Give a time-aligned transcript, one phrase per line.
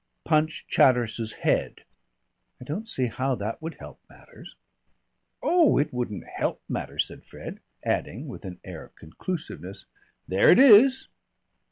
[0.23, 1.81] "Punch Chatteris's head."
[2.59, 4.55] "I don't see how that would help matters."
[5.43, 9.85] "Oh, it wouldn't help matters," said Fred, adding with an air of conclusiveness,
[10.27, 11.07] "There it is!"